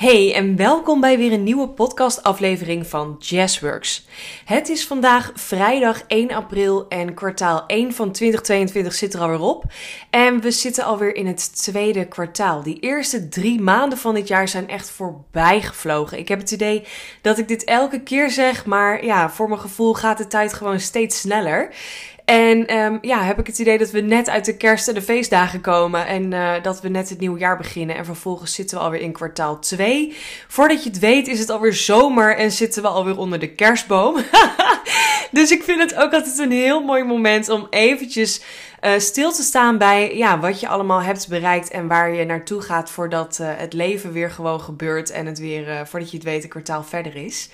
[0.00, 4.06] Hey en welkom bij weer een nieuwe podcastaflevering van Jazzworks.
[4.44, 9.64] Het is vandaag vrijdag 1 april en kwartaal 1 van 2022 zit er alweer op.
[10.10, 12.62] En we zitten alweer in het tweede kwartaal.
[12.62, 16.18] Die eerste drie maanden van dit jaar zijn echt voorbij gevlogen.
[16.18, 16.84] Ik heb het idee
[17.22, 20.80] dat ik dit elke keer zeg, maar ja, voor mijn gevoel gaat de tijd gewoon
[20.80, 21.74] steeds sneller.
[22.30, 25.02] En um, ja, heb ik het idee dat we net uit de kerst en de
[25.02, 26.06] feestdagen komen.
[26.06, 27.96] En uh, dat we net het nieuwe jaar beginnen.
[27.96, 30.16] En vervolgens zitten we alweer in kwartaal 2.
[30.48, 34.16] Voordat je het weet is het alweer zomer en zitten we alweer onder de kerstboom.
[35.30, 38.42] dus ik vind het ook altijd een heel mooi moment om eventjes
[38.82, 42.60] uh, stil te staan bij ja, wat je allemaal hebt bereikt en waar je naartoe
[42.60, 46.26] gaat voordat uh, het leven weer gewoon gebeurt en het weer, uh, voordat je het
[46.26, 47.50] weet, een kwartaal verder is.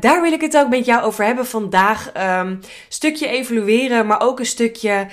[0.00, 2.12] daar wil ik het ook met jou over hebben vandaag.
[2.40, 5.06] Um, stukje evalueren, maar ook een stukje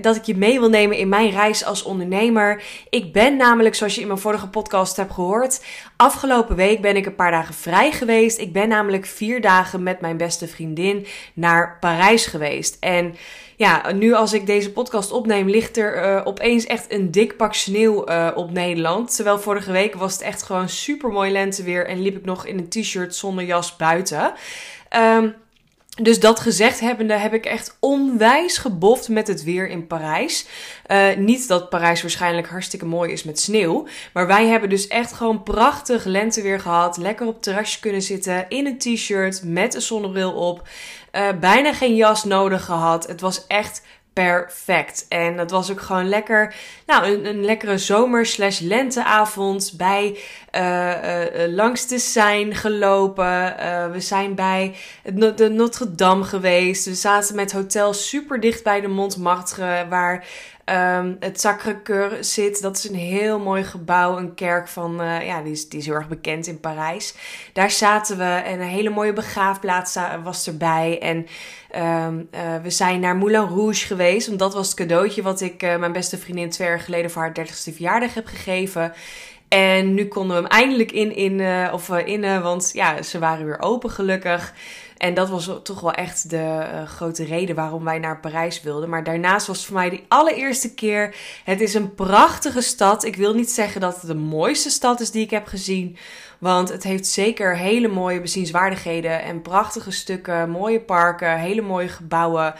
[0.00, 2.62] dat ik je mee wil nemen in mijn reis als ondernemer.
[2.90, 5.64] Ik ben namelijk, zoals je in mijn vorige podcast hebt gehoord,
[5.96, 8.38] afgelopen week ben ik een paar dagen vrij geweest.
[8.38, 12.76] Ik ben namelijk vier dagen met mijn beste vriendin naar Parijs geweest.
[12.80, 13.14] En
[13.60, 17.54] ja, nu als ik deze podcast opneem, ligt er uh, opeens echt een dik pak
[17.54, 19.14] sneeuw uh, op Nederland.
[19.14, 22.58] Terwijl vorige week was het echt gewoon super mooi lenteweer en liep ik nog in
[22.58, 24.32] een t-shirt zonder jas buiten.
[24.96, 25.34] Um,
[25.90, 30.46] dus dat gezegd hebbende heb ik echt onwijs geboft met het weer in Parijs.
[30.86, 33.86] Uh, niet dat Parijs waarschijnlijk hartstikke mooi is met sneeuw.
[34.12, 36.96] Maar wij hebben dus echt gewoon prachtig lenteweer gehad.
[36.96, 40.68] Lekker op het terrasje kunnen zitten in een t-shirt met een zonnebril op.
[41.12, 43.06] Uh, bijna geen jas nodig gehad.
[43.06, 45.06] Het was echt perfect.
[45.08, 46.54] En dat was ook gewoon lekker,
[46.86, 50.18] nou, een, een lekkere zomer slash lenteavond bij
[50.54, 53.56] uh, uh, langs de Seine gelopen.
[53.92, 54.74] We zijn bij
[55.14, 56.84] de Notre Dame geweest.
[56.84, 60.26] We zaten met hotel super dicht bij de Montmartre, waar
[60.70, 62.62] um, het Sacré-Cœur zit.
[62.62, 65.94] Dat is een heel mooi gebouw, een kerk van, ja, die is, die is heel
[65.94, 67.14] erg bekend in Parijs.
[67.52, 70.98] Daar zaten we en een hele mooie begraafplaats was erbij.
[71.00, 71.26] En
[71.76, 74.26] Um, uh, we zijn naar Moulin Rouge geweest.
[74.26, 77.22] Want dat was het cadeautje wat ik uh, mijn beste vriendin twee jaar geleden voor
[77.22, 78.92] haar 30ste verjaardag heb gegeven.
[79.48, 81.42] En nu konden we hem eindelijk in, in
[81.72, 84.54] of innen, want ja, ze waren weer open gelukkig.
[85.00, 86.36] En dat was toch wel echt de
[86.72, 88.88] uh, grote reden waarom wij naar Parijs wilden.
[88.88, 91.14] Maar daarnaast was het voor mij de allereerste keer.
[91.44, 93.04] Het is een prachtige stad.
[93.04, 95.96] Ik wil niet zeggen dat het de mooiste stad is die ik heb gezien.
[96.38, 102.54] Want het heeft zeker hele mooie bezienswaardigheden en prachtige stukken, mooie parken, hele mooie gebouwen.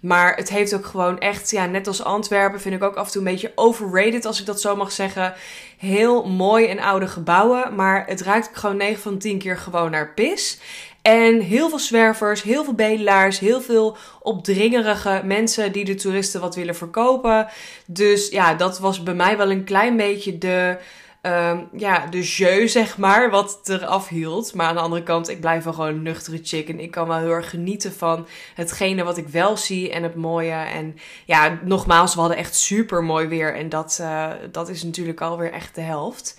[0.00, 3.12] Maar het heeft ook gewoon echt, ja, net als Antwerpen, vind ik ook af en
[3.12, 5.34] toe een beetje overrated, als ik dat zo mag zeggen.
[5.76, 10.14] Heel mooi en oude gebouwen, maar het ruikt gewoon 9 van 10 keer gewoon naar
[10.14, 10.58] pis.
[11.06, 16.54] En heel veel zwervers, heel veel bedelaars, heel veel opdringerige mensen die de toeristen wat
[16.54, 17.48] willen verkopen.
[17.86, 20.78] Dus ja, dat was bij mij wel een klein beetje de
[21.22, 24.54] um, ja, de jeu, zeg maar, wat eraf hield.
[24.54, 26.68] Maar aan de andere kant, ik blijf wel gewoon een nuchtere chick.
[26.68, 30.14] En ik kan wel heel erg genieten van hetgene wat ik wel zie en het
[30.14, 30.52] mooie.
[30.52, 33.54] En ja, nogmaals, we hadden echt super mooi weer.
[33.54, 36.38] En dat, uh, dat is natuurlijk alweer echt de helft.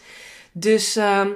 [0.51, 0.95] Dus...
[0.95, 1.33] Um,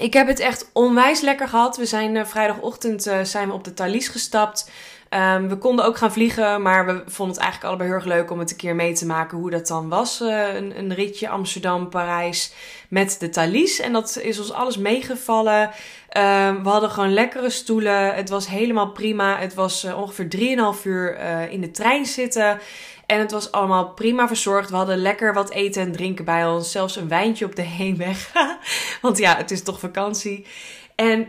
[0.00, 1.76] ik heb het echt onwijs lekker gehad.
[1.76, 4.70] We zijn uh, vrijdagochtend uh, zijn we op de Thalys gestapt.
[5.10, 8.30] Um, we konden ook gaan vliegen, maar we vonden het eigenlijk allebei heel erg leuk
[8.30, 10.20] om het een keer mee te maken hoe dat dan was.
[10.20, 12.52] Uh, een, een, ritje Amsterdam-Parijs
[12.88, 13.80] met de Thalys.
[13.80, 15.70] En dat is ons alles meegevallen.
[16.16, 18.14] Um, we hadden gewoon lekkere stoelen.
[18.14, 19.38] Het was helemaal prima.
[19.38, 20.28] Het was uh, ongeveer
[20.76, 22.58] 3,5 uur uh, in de trein zitten.
[23.06, 24.70] En het was allemaal prima verzorgd.
[24.70, 26.70] We hadden lekker wat eten en drinken bij ons.
[26.70, 28.32] Zelfs een wijntje op de heenweg.
[29.02, 30.46] Want ja, het is toch vakantie.
[30.94, 31.28] En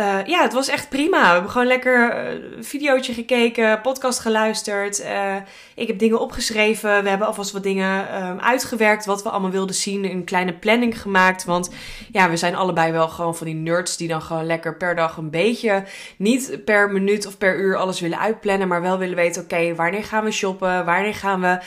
[0.00, 1.20] uh, ja, het was echt prima.
[1.26, 5.00] We hebben gewoon lekker een uh, videootje gekeken, podcast geluisterd.
[5.00, 5.36] Uh,
[5.74, 7.02] ik heb dingen opgeschreven.
[7.02, 10.04] We hebben alvast wat dingen um, uitgewerkt wat we allemaal wilden zien.
[10.04, 11.44] Een kleine planning gemaakt.
[11.44, 11.70] Want
[12.12, 15.16] ja, we zijn allebei wel gewoon van die nerds die dan gewoon lekker per dag
[15.16, 15.84] een beetje,
[16.16, 18.68] niet per minuut of per uur alles willen uitplannen.
[18.68, 20.84] Maar wel willen weten, oké, wanneer gaan we shoppen?
[20.84, 21.58] Wanneer gaan we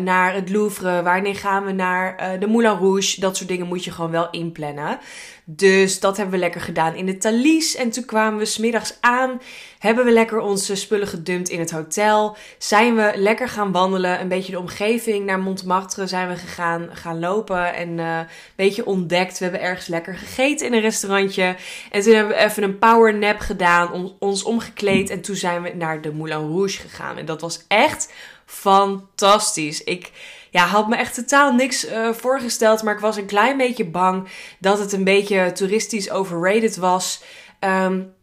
[0.00, 1.02] naar het Louvre?
[1.02, 3.20] Wanneer gaan we naar de Moulin Rouge?
[3.20, 4.98] Dat soort dingen moet je gewoon wel inplannen.
[5.48, 7.74] Dus dat hebben we lekker gedaan in de Thalys.
[7.74, 9.40] En toen kwamen we smiddags aan.
[9.78, 12.36] Hebben we lekker onze spullen gedumpt in het hotel.
[12.58, 14.20] Zijn we lekker gaan wandelen.
[14.20, 17.74] Een beetje de omgeving naar Montmartre zijn we gegaan gaan lopen.
[17.74, 18.26] En uh, een
[18.56, 19.38] beetje ontdekt.
[19.38, 21.56] We hebben ergens lekker gegeten in een restaurantje.
[21.90, 24.12] En toen hebben we even een power nap gedaan.
[24.18, 25.10] ons omgekleed.
[25.10, 27.16] En toen zijn we naar de Moulin Rouge gegaan.
[27.16, 28.12] En dat was echt
[28.46, 29.84] fantastisch.
[29.84, 30.10] Ik
[30.50, 32.82] ja, had me echt totaal niks uh, voorgesteld.
[32.82, 34.28] Maar ik was een klein beetje bang
[34.58, 37.22] dat het een beetje toeristisch overrated was.
[37.60, 38.14] Um,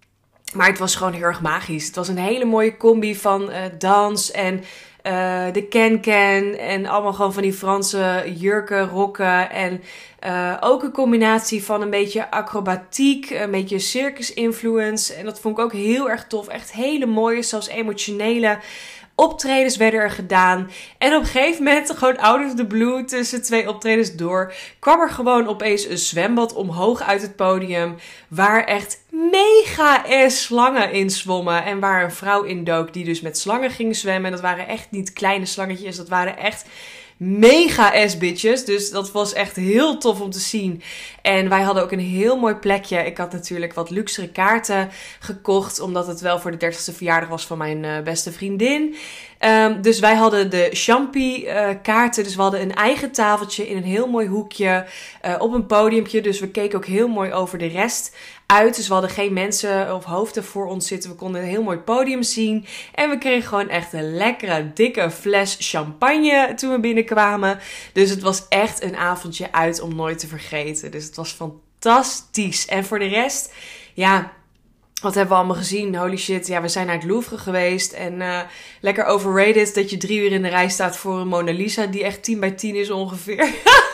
[0.53, 1.85] maar het was gewoon heel erg magisch.
[1.85, 4.63] Het was een hele mooie combi van uh, dans en
[5.03, 9.83] uh, de can-can en allemaal gewoon van die Franse jurken, rokken en
[10.25, 15.57] uh, ook een combinatie van een beetje acrobatiek, een beetje circus influence en dat vond
[15.57, 16.47] ik ook heel erg tof.
[16.47, 18.57] Echt hele mooie, zelfs emotionele
[19.15, 20.69] optredens werden er gedaan.
[20.97, 24.99] En op een gegeven moment, gewoon out of the blue, tussen twee optredens door, kwam
[24.99, 27.95] er gewoon opeens een zwembad omhoog uit het podium.
[28.27, 31.63] Waar echt mega slangen in zwommen.
[31.63, 34.25] En waar een vrouw in dook die dus met slangen ging zwemmen.
[34.25, 36.65] En dat waren echt niet kleine slangetjes, dat waren echt
[37.17, 38.65] mega ass bitches.
[38.65, 40.81] Dus dat was echt heel tof om te zien.
[41.21, 43.05] En wij hadden ook een heel mooi plekje.
[43.05, 44.89] Ik had natuurlijk wat luxere kaarten
[45.19, 45.79] gekocht.
[45.79, 48.95] Omdat het wel voor de 30ste verjaardag was van mijn uh, beste vriendin.
[49.45, 52.23] Um, dus wij hadden de champie uh, kaarten.
[52.23, 54.85] Dus we hadden een eigen tafeltje in een heel mooi hoekje.
[55.25, 56.21] Uh, op een podiumpje.
[56.21, 58.75] Dus we keken ook heel mooi over de rest uit.
[58.75, 61.09] Dus we hadden geen mensen of hoofden voor ons zitten.
[61.09, 62.65] We konden een heel mooi podium zien.
[62.93, 67.59] En we kregen gewoon echt een lekkere, dikke fles champagne toen we binnenkwamen.
[67.93, 70.91] Dus het was echt een avondje uit om nooit te vergeten.
[70.91, 72.65] Dus het was fantastisch.
[72.65, 73.53] En voor de rest,
[73.93, 74.31] ja,
[75.03, 75.95] wat hebben we allemaal gezien?
[75.95, 77.91] Holy shit, ja, we zijn naar het Louvre geweest.
[77.91, 78.39] En uh,
[78.79, 82.03] lekker overrated dat je drie uur in de rij staat voor een Mona Lisa die
[82.03, 83.49] echt 10 bij 10 is ongeveer.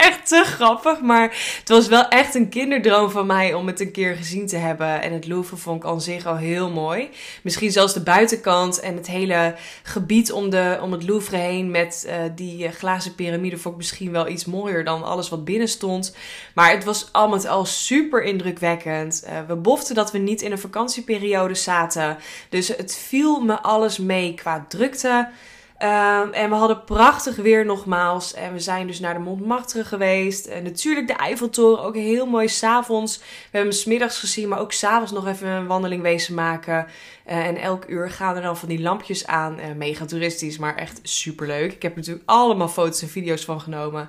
[0.00, 1.00] echt te grappig.
[1.00, 4.56] Maar het was wel echt een kinderdroom van mij om het een keer gezien te
[4.56, 5.02] hebben.
[5.02, 7.08] En het Louvre vond ik aan zich al heel mooi.
[7.42, 12.04] Misschien zelfs de buitenkant en het hele gebied om, de, om het Louvre heen met
[12.06, 15.68] uh, die uh, glazen piramide vond ik misschien wel iets mooier dan alles wat binnen
[15.68, 16.16] stond.
[16.54, 19.24] Maar het was al met al super indrukwekkend.
[19.26, 22.16] Uh, we boften dat we niet in een vakantieperiode zaten.
[22.48, 25.28] Dus het viel me alles mee qua drukte.
[25.82, 28.34] Um, en we hadden prachtig weer nogmaals.
[28.34, 30.46] En we zijn dus naar de Montmartre geweest.
[30.46, 33.18] En natuurlijk de Eiffeltoren, ook heel mooi s'avonds.
[33.18, 36.86] We hebben hem smiddags gezien, maar ook s'avonds nog even een wandeling wezen maken.
[37.26, 39.58] Uh, en elk uur gaan er dan van die lampjes aan.
[39.58, 41.72] Uh, mega toeristisch, maar echt super leuk.
[41.72, 44.08] Ik heb natuurlijk allemaal foto's en video's van genomen.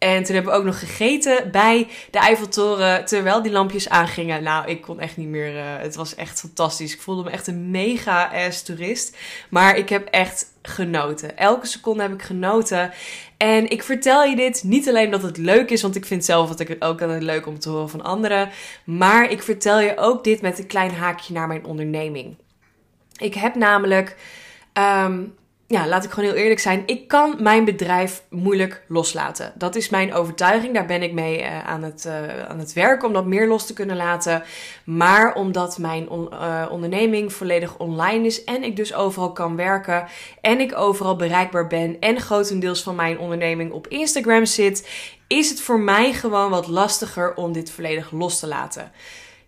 [0.00, 4.42] En toen hebben we ook nog gegeten bij de Eiffeltoren terwijl die lampjes aangingen.
[4.42, 5.54] Nou, ik kon echt niet meer.
[5.54, 6.92] Uh, het was echt fantastisch.
[6.94, 9.16] Ik voelde me echt een mega ass toerist.
[9.50, 11.36] Maar ik heb echt genoten.
[11.36, 12.92] Elke seconde heb ik genoten.
[13.36, 16.48] En ik vertel je dit niet alleen omdat het leuk is, want ik vind zelf
[16.48, 18.50] dat ik het ook altijd leuk om te horen van anderen.
[18.84, 22.36] Maar ik vertel je ook dit met een klein haakje naar mijn onderneming.
[23.16, 24.16] Ik heb namelijk
[25.04, 25.34] um,
[25.70, 26.82] ja, laat ik gewoon heel eerlijk zijn.
[26.86, 29.52] Ik kan mijn bedrijf moeilijk loslaten.
[29.54, 30.74] Dat is mijn overtuiging.
[30.74, 33.66] Daar ben ik mee uh, aan, het, uh, aan het werken om dat meer los
[33.66, 34.42] te kunnen laten.
[34.84, 40.06] Maar omdat mijn uh, onderneming volledig online is en ik dus overal kan werken
[40.40, 44.88] en ik overal bereikbaar ben en grotendeels van mijn onderneming op Instagram zit,
[45.26, 48.92] is het voor mij gewoon wat lastiger om dit volledig los te laten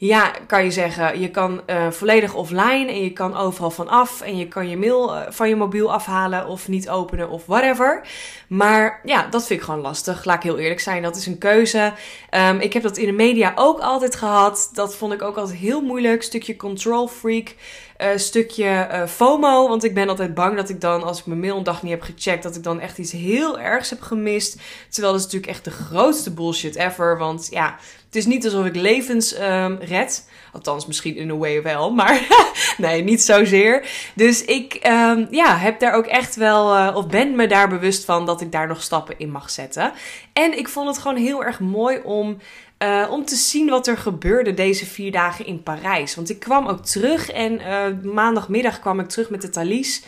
[0.05, 4.37] ja, kan je zeggen, je kan uh, volledig offline en je kan overal vanaf en
[4.37, 8.07] je kan je mail uh, van je mobiel afhalen of niet openen of whatever.
[8.49, 10.25] Maar ja, dat vind ik gewoon lastig.
[10.25, 11.93] Laat ik heel eerlijk zijn, dat is een keuze.
[12.31, 14.71] Um, ik heb dat in de media ook altijd gehad.
[14.73, 16.23] Dat vond ik ook altijd heel moeilijk.
[16.23, 17.55] Stukje control freak.
[18.03, 19.69] Uh, stukje uh, FOMO.
[19.69, 21.93] Want ik ben altijd bang dat ik dan, als ik mijn mail een dag niet
[21.93, 24.61] heb gecheckt, dat ik dan echt iets heel ergs heb gemist.
[24.89, 27.19] Terwijl dat is natuurlijk echt de grootste bullshit ever.
[27.19, 27.77] Want ja,
[28.07, 30.29] het is niet alsof ik levens um, red.
[30.53, 31.91] Althans, misschien in een way wel.
[31.91, 32.27] Maar
[32.77, 33.89] nee, niet zozeer.
[34.15, 38.05] Dus ik um, ja, heb daar ook echt wel, uh, of ben me daar bewust
[38.05, 39.93] van dat ik daar nog stappen in mag zetten.
[40.33, 42.39] En ik vond het gewoon heel erg mooi om
[42.83, 46.15] uh, om te zien wat er gebeurde deze vier dagen in Parijs.
[46.15, 50.03] Want ik kwam ook terug en uh, maandagmiddag kwam ik terug met de Thalys.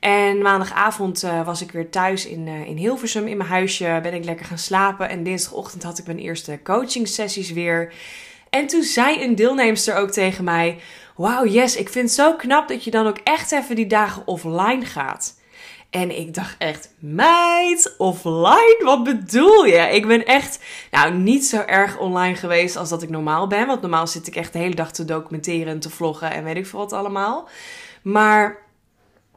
[0.00, 3.98] En maandagavond uh, was ik weer thuis in, in Hilversum in mijn huisje.
[4.02, 5.08] Ben ik lekker gaan slapen.
[5.08, 7.92] En dinsdagochtend had ik mijn eerste coaching sessies weer.
[8.50, 10.78] En toen zei een deelnemster ook tegen mij:
[11.16, 14.26] Wauw, yes, ik vind het zo knap dat je dan ook echt even die dagen
[14.26, 15.39] offline gaat.
[15.90, 18.80] En ik dacht echt, meid, offline?
[18.84, 19.78] Wat bedoel je?
[19.78, 20.58] Ik ben echt,
[20.90, 23.66] nou, niet zo erg online geweest als dat ik normaal ben.
[23.66, 26.56] Want normaal zit ik echt de hele dag te documenteren en te vloggen en weet
[26.56, 27.48] ik veel wat allemaal.
[28.02, 28.58] Maar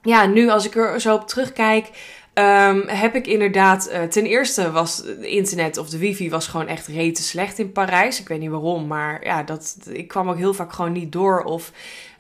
[0.02, 1.90] ja, nu als ik er zo op terugkijk,
[2.34, 6.68] Um, heb ik inderdaad, uh, ten eerste was het internet of de wifi was gewoon
[6.68, 8.20] echt rete slecht in Parijs.
[8.20, 11.44] Ik weet niet waarom, maar ja, dat, ik kwam ook heel vaak gewoon niet door
[11.44, 11.72] of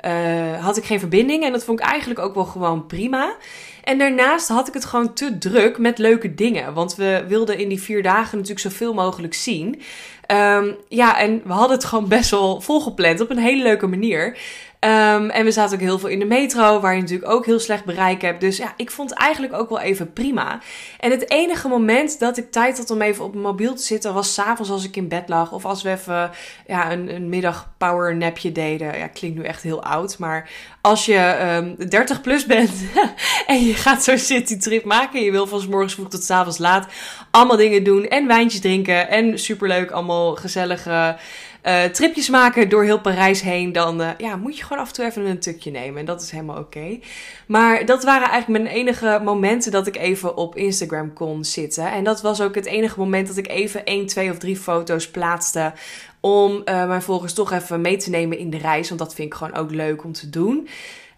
[0.05, 1.43] uh, had ik geen verbinding.
[1.43, 3.35] En dat vond ik eigenlijk ook wel gewoon prima.
[3.83, 6.73] En daarnaast had ik het gewoon te druk met leuke dingen.
[6.73, 9.81] Want we wilden in die vier dagen natuurlijk zoveel mogelijk zien.
[10.27, 14.37] Um, ja, en we hadden het gewoon best wel volgepland op een hele leuke manier.
[14.83, 17.59] Um, en we zaten ook heel veel in de metro, waar je natuurlijk ook heel
[17.59, 18.41] slecht bereik hebt.
[18.41, 20.59] Dus ja, ik vond het eigenlijk ook wel even prima.
[20.99, 24.13] En het enige moment dat ik tijd had om even op mijn mobiel te zitten,
[24.13, 25.51] was s'avonds als ik in bed lag.
[25.51, 26.31] Of als we even
[26.67, 28.97] ja, een, een middag power napje deden.
[28.97, 30.17] Ja, klinkt nu echt heel oud.
[30.17, 30.49] Maar
[30.81, 32.71] als je 30 ehm, plus bent
[33.47, 35.19] en je gaat zo'n citytrip maken.
[35.19, 36.87] En je wil van s morgens vroeg tot s avonds laat
[37.31, 38.07] allemaal dingen doen.
[38.07, 39.09] En wijntjes drinken.
[39.09, 41.15] En superleuk allemaal gezellige
[41.63, 44.93] uh, tripjes maken door heel Parijs heen, dan uh, ja, moet je gewoon af en
[44.93, 45.99] toe even een tukje nemen.
[45.99, 46.99] En dat is helemaal oké.
[47.47, 51.91] Maar dat waren eigenlijk mijn enige momenten dat ik even op Instagram kon zitten.
[51.91, 55.09] En dat was ook het enige moment dat ik even 1, 2 of 3 foto's
[55.09, 55.73] plaatste.
[56.19, 58.87] Om uh, mijn volgers toch even mee te nemen in de reis.
[58.87, 60.67] Want dat vind ik gewoon ook leuk om te doen.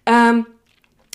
[0.03, 0.47] Um,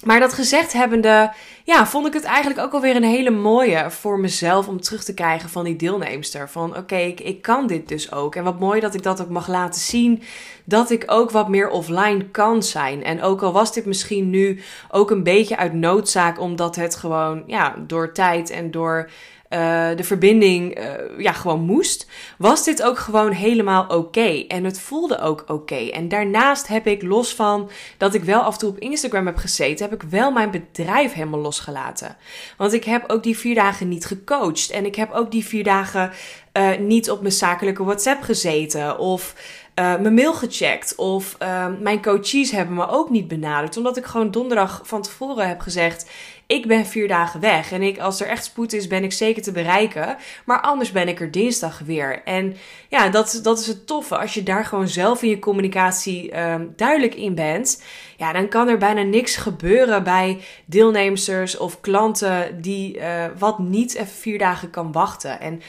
[0.04, 1.32] maar dat gezegd hebbende,
[1.64, 5.14] ja, vond ik het eigenlijk ook alweer een hele mooie voor mezelf om terug te
[5.14, 6.48] krijgen van die deelnemster.
[6.48, 8.34] Van oké, ik, ik kan dit dus ook.
[8.34, 10.22] En wat mooi dat ik dat ook mag laten zien.
[10.64, 13.04] Dat ik ook wat meer offline kan zijn.
[13.04, 17.42] En ook al was dit misschien nu ook een beetje uit noodzaak, omdat het gewoon,
[17.46, 19.10] ja, door tijd en door
[19.50, 20.84] uh, de verbinding uh,
[21.18, 22.06] ja, gewoon moest,
[22.38, 24.44] was dit ook gewoon helemaal oké.
[24.48, 25.74] En het voelde ook oké.
[25.74, 29.36] En daarnaast heb ik los van dat ik wel af en toe op Instagram heb
[29.36, 32.16] gezeten, heb ik wel mijn bedrijf helemaal losgelaten.
[32.56, 34.70] Want ik heb ook die vier dagen niet gecoacht.
[34.70, 36.10] En ik heb ook die vier dagen
[36.52, 38.98] uh, niet op mijn zakelijke WhatsApp gezeten.
[38.98, 39.34] Of
[39.74, 40.94] mijn mail gecheckt.
[40.94, 41.36] Of
[41.80, 43.76] mijn coaches hebben me ook niet benaderd.
[43.76, 46.10] Omdat ik gewoon donderdag van tevoren heb gezegd:
[46.50, 47.72] ik ben vier dagen weg.
[47.72, 50.16] En ik, als er echt spoed is, ben ik zeker te bereiken.
[50.44, 52.22] Maar anders ben ik er dinsdag weer.
[52.24, 52.56] En
[52.88, 54.18] ja, dat, dat is het toffe.
[54.18, 57.82] Als je daar gewoon zelf in je communicatie um, duidelijk in bent.
[58.16, 63.94] Ja, dan kan er bijna niks gebeuren bij deelnemers of klanten die uh, wat niet
[63.94, 65.40] even vier dagen kan wachten.
[65.40, 65.60] En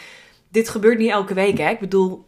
[0.49, 1.57] dit gebeurt niet elke week.
[1.57, 1.69] Hè?
[1.69, 2.25] Ik bedoel,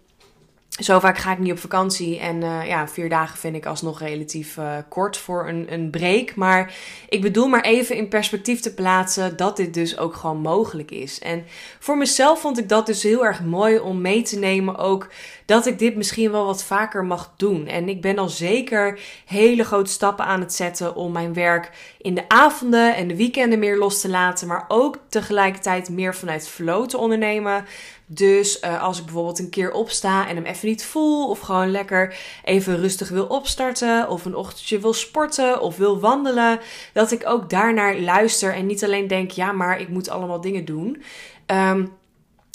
[0.82, 2.20] zo vaak ga ik niet op vakantie.
[2.20, 6.36] En uh, ja, vier dagen vind ik alsnog relatief uh, kort voor een, een break.
[6.36, 6.74] Maar
[7.10, 11.20] ik bedoel maar even in perspectief te plaatsen dat dit dus ook gewoon mogelijk is.
[11.20, 11.46] En
[11.80, 14.78] voor mezelf vond ik dat dus heel erg mooi om mee te nemen.
[14.78, 15.10] Ook
[15.46, 17.68] dat ik dit misschien wel wat vaker mag doen.
[17.68, 22.16] En ik ben al zeker hele grote stappen aan het zetten om mijn werk in
[22.16, 24.48] de avonden en de weekenden meer los te laten.
[24.48, 27.66] Maar ook tegelijkertijd meer vanuit flow te ondernemen.
[28.06, 31.72] Dus uh, als ik bijvoorbeeld een keer opsta en hem even niet voel, of gewoon
[31.72, 36.60] lekker even rustig wil opstarten, of een ochtendje wil sporten of wil wandelen,
[36.94, 40.66] dat ik ook daarnaar luister en niet alleen denk: ja, maar ik moet allemaal dingen
[40.66, 41.04] doen.
[41.48, 41.92] Um,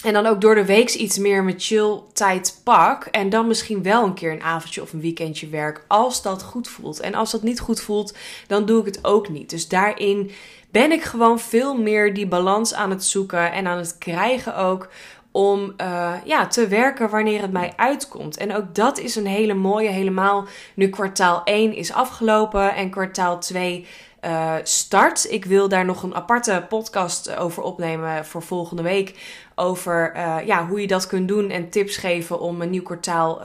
[0.04, 3.04] en dan ook door de week iets meer met chill tijd pak.
[3.04, 5.84] En dan misschien wel een keer een avondje of een weekendje werk.
[5.88, 7.00] Als dat goed voelt.
[7.00, 9.50] En als dat niet goed voelt, dan doe ik het ook niet.
[9.50, 10.30] Dus daarin
[10.70, 13.52] ben ik gewoon veel meer die balans aan het zoeken.
[13.52, 14.88] En aan het krijgen ook
[15.32, 18.36] om uh, ja, te werken wanneer het mij uitkomt.
[18.36, 23.38] En ook dat is een hele mooie, helemaal nu kwartaal 1 is afgelopen en kwartaal
[23.38, 23.86] 2
[24.24, 25.30] uh, start.
[25.30, 29.14] Ik wil daar nog een aparte podcast over opnemen voor volgende week.
[29.54, 33.40] Over uh, ja, hoe je dat kunt doen en tips geven om een nieuw kwartaal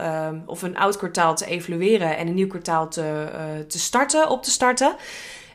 [0.46, 3.26] of een oud kwartaal te evalueren en een nieuw kwartaal te,
[3.68, 4.96] te starten, op te starten.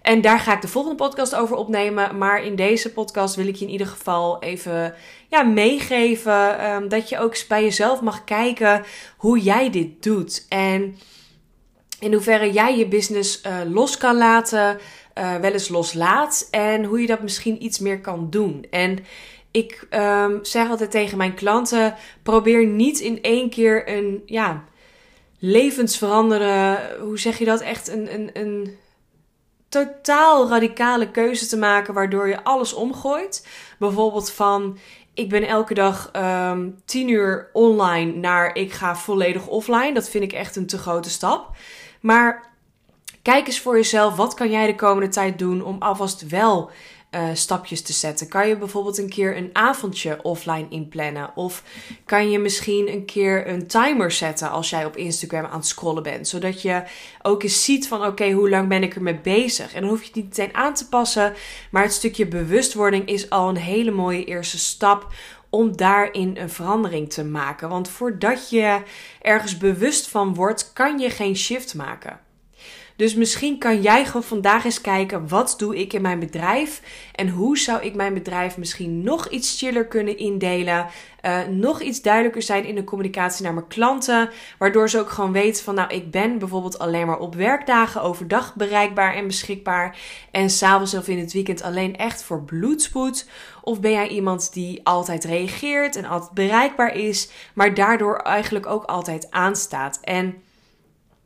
[0.01, 2.17] En daar ga ik de volgende podcast over opnemen.
[2.17, 4.93] Maar in deze podcast wil ik je in ieder geval even
[5.27, 6.71] ja, meegeven.
[6.71, 8.83] Um, dat je ook bij jezelf mag kijken
[9.17, 10.45] hoe jij dit doet.
[10.49, 10.97] En
[11.99, 14.79] in hoeverre jij je business uh, los kan laten.
[15.17, 16.47] Uh, wel eens loslaat.
[16.51, 18.65] En hoe je dat misschien iets meer kan doen.
[18.69, 18.99] En
[19.51, 24.63] ik um, zeg altijd tegen mijn klanten: probeer niet in één keer een ja,
[25.39, 26.79] levensveranderen.
[26.99, 27.61] Hoe zeg je dat?
[27.61, 28.77] Echt een, een, een
[29.69, 33.47] totaal radicale keuze te maken waardoor je alles omgooit.
[33.79, 34.77] Bijvoorbeeld van
[35.13, 39.93] ik ben elke dag um, 10 uur online naar ik ga volledig offline.
[39.93, 41.55] Dat vind ik echt een te grote stap.
[42.01, 42.51] Maar
[43.21, 46.71] kijk eens voor jezelf, wat kan jij de komende tijd doen om alvast wel
[47.11, 48.27] uh, stapjes te zetten?
[48.27, 51.31] Kan je bijvoorbeeld een keer een avondje offline inplannen?
[51.35, 51.63] Of
[52.05, 56.03] kan je misschien een keer een timer zetten als jij op Instagram aan het scrollen
[56.03, 56.27] bent?
[56.27, 56.83] Zodat je
[57.21, 59.73] ook eens ziet van oké, hoe lang ben ik ermee bezig?
[59.73, 61.33] En dan hoef je het niet meteen aan te passen.
[61.71, 65.13] Maar het stukje bewustwording is al een hele mooie eerste stap
[65.49, 67.69] om daarin een verandering te maken.
[67.69, 68.81] Want voordat je
[69.21, 72.19] ergens bewust van wordt, kan je geen shift maken.
[72.99, 76.81] Dus misschien kan jij gewoon vandaag eens kijken: wat doe ik in mijn bedrijf?
[77.15, 80.87] En hoe zou ik mijn bedrijf misschien nog iets chiller kunnen indelen?
[81.25, 84.29] Uh, nog iets duidelijker zijn in de communicatie naar mijn klanten.
[84.57, 88.55] Waardoor ze ook gewoon weten van nou, ik ben bijvoorbeeld alleen maar op werkdagen overdag
[88.55, 89.97] bereikbaar en beschikbaar.
[90.31, 93.29] En s'avonds of in het weekend alleen echt voor bloedspoed.
[93.61, 98.83] Of ben jij iemand die altijd reageert en altijd bereikbaar is, maar daardoor eigenlijk ook
[98.83, 99.99] altijd aanstaat.
[100.01, 100.41] En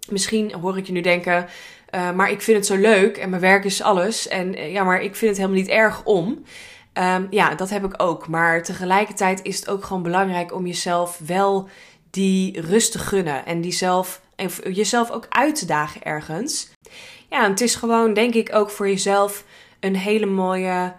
[0.09, 1.47] Misschien hoor ik je nu denken,
[1.95, 4.27] uh, maar ik vind het zo leuk en mijn werk is alles.
[4.27, 6.43] En uh, ja, maar ik vind het helemaal niet erg om.
[6.93, 8.27] Um, ja, dat heb ik ook.
[8.27, 11.69] Maar tegelijkertijd is het ook gewoon belangrijk om jezelf wel
[12.09, 13.45] die rust te gunnen.
[13.45, 14.21] En die zelf
[14.69, 16.69] jezelf ook uit te dagen ergens.
[17.29, 19.43] Ja, het is gewoon, denk ik, ook voor jezelf
[19.79, 20.93] een hele mooie.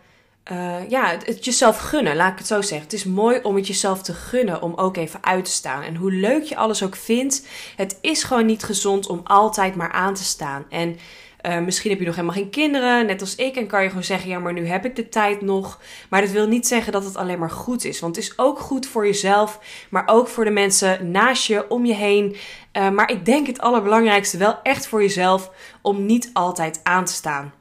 [0.52, 2.82] Uh, ja, het, jezelf gunnen, laat ik het zo zeggen.
[2.82, 5.82] Het is mooi om het jezelf te gunnen, om ook even uit te staan.
[5.82, 7.46] En hoe leuk je alles ook vindt,
[7.76, 10.64] het is gewoon niet gezond om altijd maar aan te staan.
[10.70, 10.98] En
[11.46, 14.04] uh, misschien heb je nog helemaal geen kinderen, net als ik, en kan je gewoon
[14.04, 15.80] zeggen: ja, maar nu heb ik de tijd nog.
[16.10, 18.00] Maar dat wil niet zeggen dat het alleen maar goed is.
[18.00, 19.58] Want het is ook goed voor jezelf,
[19.90, 22.36] maar ook voor de mensen naast je, om je heen.
[22.72, 25.50] Uh, maar ik denk het allerbelangrijkste wel echt voor jezelf
[25.82, 27.52] om niet altijd aan te staan.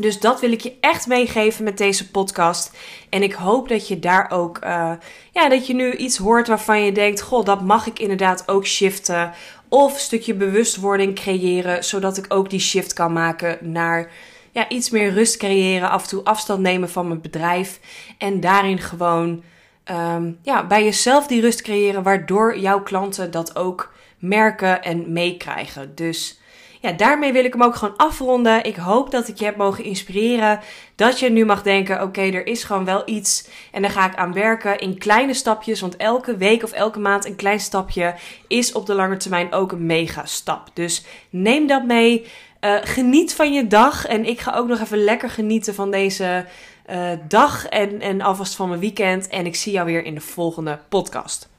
[0.00, 2.76] Dus dat wil ik je echt meegeven met deze podcast.
[3.08, 4.92] En ik hoop dat je daar ook, uh,
[5.32, 8.66] ja, dat je nu iets hoort waarvan je denkt: Goh, dat mag ik inderdaad ook
[8.66, 9.32] shiften.
[9.68, 14.10] Of een stukje bewustwording creëren, zodat ik ook die shift kan maken naar
[14.50, 15.90] ja, iets meer rust creëren.
[15.90, 17.80] Af en toe afstand nemen van mijn bedrijf.
[18.18, 19.42] En daarin gewoon
[19.90, 25.94] um, ja, bij jezelf die rust creëren, waardoor jouw klanten dat ook merken en meekrijgen.
[25.94, 26.40] Dus
[26.80, 28.64] ja, daarmee wil ik hem ook gewoon afronden.
[28.64, 30.60] Ik hoop dat ik je heb mogen inspireren.
[30.94, 33.48] Dat je nu mag denken: oké, er is gewoon wel iets.
[33.72, 35.80] En daar ga ik aan werken in kleine stapjes.
[35.80, 38.14] Want elke week of elke maand een klein stapje
[38.48, 40.70] is op de lange termijn ook een mega stap.
[40.74, 42.26] Dus neem dat mee.
[42.60, 44.06] Uh, geniet van je dag.
[44.06, 46.46] En ik ga ook nog even lekker genieten van deze
[46.90, 47.66] uh, dag.
[47.66, 49.28] En, en alvast van mijn weekend.
[49.28, 51.49] En ik zie jou weer in de volgende podcast.